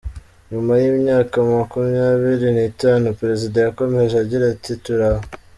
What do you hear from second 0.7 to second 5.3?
y’imyaka makumyabiri n’itanu, Perezida yakomeje agira ati, “turi aha.